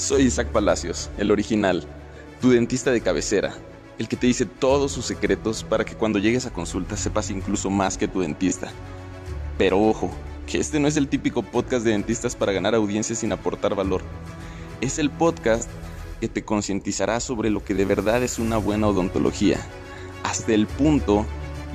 [0.00, 1.84] Soy Isaac Palacios, el original,
[2.40, 3.52] tu dentista de cabecera,
[3.98, 7.68] el que te dice todos sus secretos para que cuando llegues a consulta sepas incluso
[7.68, 8.72] más que tu dentista.
[9.58, 10.10] Pero ojo,
[10.46, 14.00] que este no es el típico podcast de dentistas para ganar audiencia sin aportar valor.
[14.80, 15.68] Es el podcast
[16.18, 19.60] que te concientizará sobre lo que de verdad es una buena odontología,
[20.22, 21.26] hasta el punto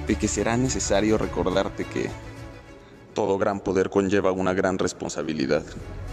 [0.08, 2.10] de que será necesario recordarte que
[3.16, 5.64] todo gran poder conlleva una gran responsabilidad.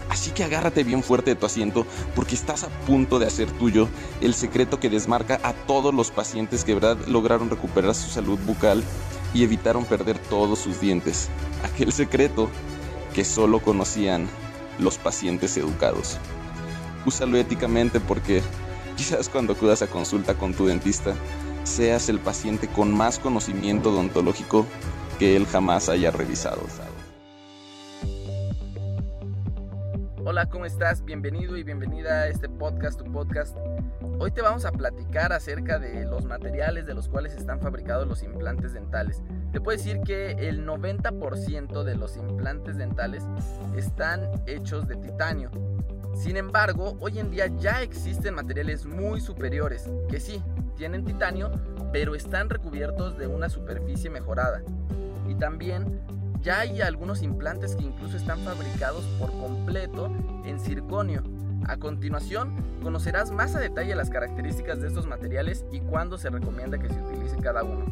[0.09, 1.85] Así que agárrate bien fuerte de tu asiento
[2.15, 3.87] porque estás a punto de hacer tuyo
[4.21, 8.83] el secreto que desmarca a todos los pacientes que verdad lograron recuperar su salud bucal
[9.33, 11.29] y evitaron perder todos sus dientes.
[11.63, 12.49] Aquel secreto
[13.13, 14.27] que solo conocían
[14.79, 16.17] los pacientes educados.
[17.05, 18.41] Úsalo éticamente porque
[18.95, 21.13] quizás cuando acudas a consulta con tu dentista
[21.63, 24.65] seas el paciente con más conocimiento odontológico
[25.19, 26.61] que él jamás haya revisado.
[30.33, 31.05] Hola, ¿cómo estás?
[31.05, 33.55] Bienvenido y bienvenida a este podcast, tu podcast.
[34.17, 38.23] Hoy te vamos a platicar acerca de los materiales de los cuales están fabricados los
[38.23, 39.21] implantes dentales.
[39.51, 43.23] Te puedo decir que el 90% de los implantes dentales
[43.77, 45.51] están hechos de titanio.
[46.15, 50.41] Sin embargo, hoy en día ya existen materiales muy superiores que sí,
[50.75, 51.51] tienen titanio,
[51.91, 54.63] pero están recubiertos de una superficie mejorada.
[55.29, 56.01] Y también
[56.43, 60.11] ya hay algunos implantes que incluso están fabricados por completo
[60.45, 61.23] en circonio.
[61.65, 66.77] A continuación, conocerás más a detalle las características de estos materiales y cuándo se recomienda
[66.77, 67.85] que se utilice cada uno.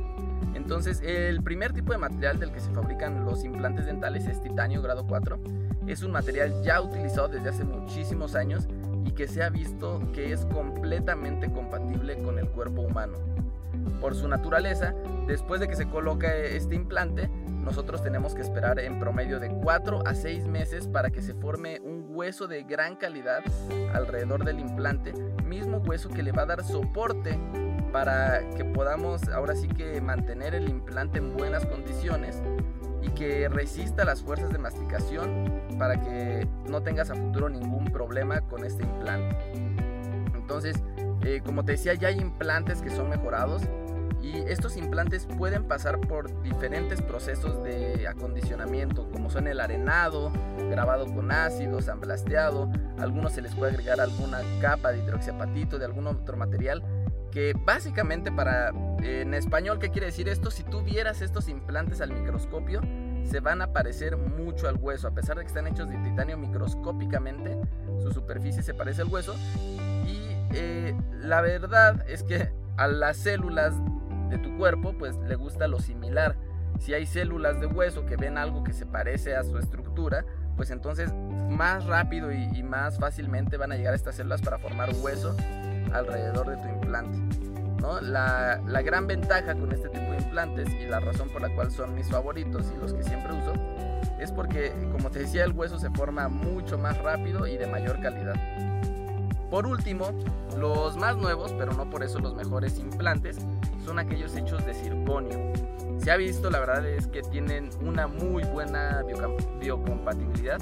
[0.53, 4.81] Entonces, el primer tipo de material del que se fabrican los implantes dentales es titanio
[4.81, 5.39] grado 4.
[5.87, 8.67] Es un material ya utilizado desde hace muchísimos años
[9.05, 13.17] y que se ha visto que es completamente compatible con el cuerpo humano.
[14.01, 14.93] Por su naturaleza,
[15.27, 17.29] después de que se coloca este implante,
[17.61, 21.79] nosotros tenemos que esperar en promedio de 4 a 6 meses para que se forme
[21.81, 23.43] un hueso de gran calidad
[23.93, 25.13] alrededor del implante,
[25.45, 27.39] mismo hueso que le va a dar soporte
[27.91, 32.41] para que podamos ahora sí que mantener el implante en buenas condiciones
[33.01, 38.41] y que resista las fuerzas de masticación para que no tengas a futuro ningún problema
[38.41, 39.35] con este implante.
[40.35, 40.83] Entonces,
[41.23, 43.63] eh, como te decía, ya hay implantes que son mejorados
[44.21, 50.31] y estos implantes pueden pasar por diferentes procesos de acondicionamiento, como son el arenado,
[50.69, 56.07] grabado con ácido, samblasteado, algunos se les puede agregar alguna capa de hidroxiapatito, de algún
[56.07, 56.83] otro material,
[57.31, 58.71] que básicamente para,
[59.01, 60.51] en español, ¿qué quiere decir esto?
[60.51, 62.81] Si tú vieras estos implantes al microscopio,
[63.23, 66.37] se van a parecer mucho al hueso, a pesar de que están hechos de titanio
[66.37, 67.57] microscópicamente,
[68.01, 69.35] su superficie se parece al hueso,
[70.05, 73.73] y eh, la verdad es que a las células
[74.31, 76.35] de tu cuerpo, pues le gusta lo similar.
[76.79, 80.25] Si hay células de hueso que ven algo que se parece a su estructura,
[80.55, 85.35] pues entonces más rápido y, más fácilmente van a llegar estas células para formar hueso
[85.93, 87.19] alrededor de tu implante.
[87.81, 87.99] ¿no?
[87.99, 91.71] La, la, gran ventaja con este tipo de implantes y la razón por la cual
[91.71, 93.53] son mis favoritos y los que siempre uso
[94.19, 97.99] es porque, como te decía, el hueso se forma mucho más rápido y de mayor
[98.01, 98.35] calidad.
[99.49, 100.11] Por último,
[100.57, 103.37] los más nuevos, pero no por eso los mejores implantes,
[103.83, 105.53] son aquellos hechos de circonio.
[105.99, 109.03] Se ha visto, la verdad es que tienen una muy buena
[109.59, 110.59] biocompatibilidad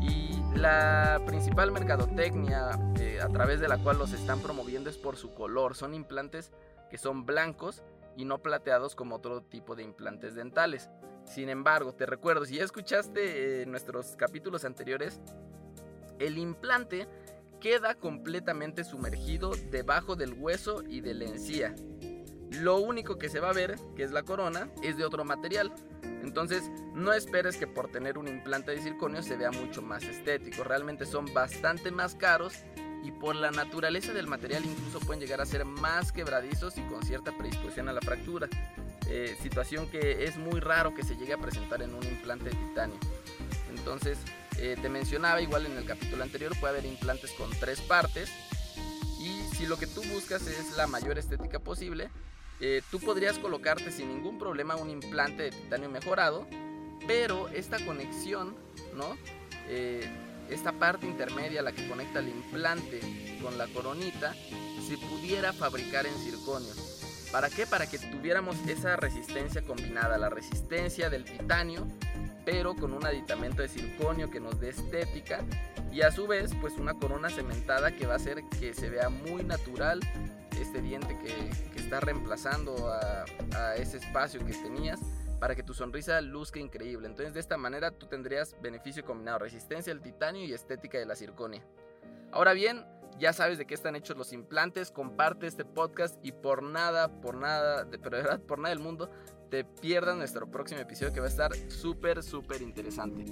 [0.00, 5.16] y la principal mercadotecnia eh, a través de la cual los están promoviendo es por
[5.16, 5.74] su color.
[5.74, 6.52] Son implantes
[6.90, 7.82] que son blancos
[8.16, 10.90] y no plateados como otro tipo de implantes dentales.
[11.24, 15.20] Sin embargo, te recuerdo, si ya escuchaste eh, nuestros capítulos anteriores,
[16.18, 17.06] el implante
[17.60, 21.74] queda completamente sumergido debajo del hueso y de la encía.
[22.50, 25.72] Lo único que se va a ver, que es la corona, es de otro material.
[26.22, 30.64] Entonces, no esperes que por tener un implante de circonio se vea mucho más estético.
[30.64, 32.54] Realmente son bastante más caros
[33.04, 37.02] y por la naturaleza del material incluso pueden llegar a ser más quebradizos y con
[37.02, 38.48] cierta predisposición a la fractura.
[39.08, 42.56] Eh, situación que es muy raro que se llegue a presentar en un implante de
[42.56, 42.98] titanio.
[43.70, 44.18] Entonces,
[44.58, 48.30] eh, te mencionaba igual en el capítulo anterior, puede haber implantes con tres partes.
[49.20, 52.10] Y si lo que tú buscas es la mayor estética posible,
[52.60, 56.46] eh, tú podrías colocarte sin ningún problema un implante de titanio mejorado,
[57.06, 58.56] pero esta conexión,
[58.94, 59.16] ¿no?
[59.68, 60.08] Eh,
[60.50, 63.00] esta parte intermedia, la que conecta el implante
[63.42, 64.34] con la coronita,
[64.86, 66.72] se pudiera fabricar en circonio.
[67.30, 67.66] ¿Para qué?
[67.66, 71.86] Para que tuviéramos esa resistencia combinada, la resistencia del titanio
[72.50, 75.44] pero con un aditamento de circonio que nos dé estética
[75.92, 79.10] y a su vez pues una corona cementada que va a hacer que se vea
[79.10, 80.00] muy natural
[80.60, 85.00] este diente que, está reemplazando a, ese espacio que tenías
[85.40, 87.06] para que tu sonrisa luzca increíble.
[87.06, 91.16] Entonces de esta manera tú tendrías beneficio combinado, resistencia al titanio y estética de la
[91.16, 91.64] circonia.
[92.30, 92.84] Ahora bien,
[93.18, 97.36] ya sabes de qué están hechos los implantes, comparte este podcast y por nada, por
[97.36, 99.10] nada, de, pero de verdad, por nada del mundo,
[99.50, 103.24] te pierdas nuestro próximo episodio que va a estar súper, súper interesante.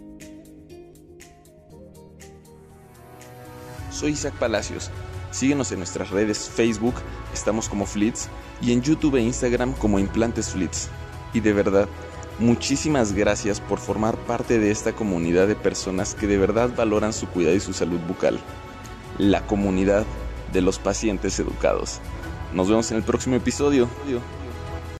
[3.91, 4.91] Soy Isaac Palacios.
[5.37, 6.95] Síguenos en nuestras redes Facebook,
[7.35, 8.31] estamos como Flits,
[8.63, 10.89] y en YouTube e Instagram como Implantes Flits.
[11.35, 11.91] Y de verdad,
[12.39, 17.29] muchísimas gracias por formar parte de esta comunidad de personas que de verdad valoran su
[17.29, 18.41] cuidado y su salud bucal.
[19.19, 20.07] La comunidad
[20.55, 22.01] de los pacientes educados.
[22.55, 23.91] Nos vemos en el próximo episodio.